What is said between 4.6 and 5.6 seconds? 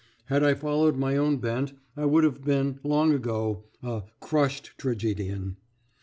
tragedian."